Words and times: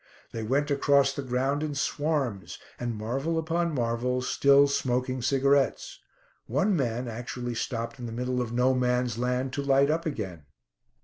They 0.31 0.41
went 0.41 0.71
across 0.71 1.13
the 1.13 1.21
ground 1.21 1.61
in 1.61 1.75
swarms, 1.75 2.57
and 2.79 2.95
marvel 2.95 3.37
upon 3.37 3.75
marvels, 3.75 4.27
still 4.27 4.67
smoking 4.67 5.21
cigarettes. 5.21 5.99
One 6.47 6.75
man 6.75 7.07
actually 7.07 7.53
stopped 7.53 7.99
in 7.99 8.07
the 8.07 8.11
middle 8.11 8.41
of 8.41 8.51
"No 8.51 8.73
Man's 8.73 9.19
Land" 9.19 9.53
to 9.53 9.61
light 9.61 9.91
up 9.91 10.07
again. 10.07 10.47